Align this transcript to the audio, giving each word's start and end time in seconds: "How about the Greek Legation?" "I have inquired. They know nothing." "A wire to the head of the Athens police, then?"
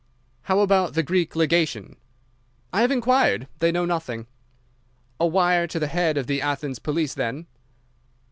"How 0.49 0.61
about 0.61 0.95
the 0.95 1.03
Greek 1.03 1.35
Legation?" 1.35 1.95
"I 2.73 2.81
have 2.81 2.89
inquired. 2.89 3.47
They 3.59 3.71
know 3.71 3.85
nothing." 3.85 4.25
"A 5.19 5.27
wire 5.27 5.67
to 5.67 5.77
the 5.77 5.85
head 5.85 6.17
of 6.17 6.25
the 6.25 6.41
Athens 6.41 6.79
police, 6.79 7.13
then?" 7.13 7.45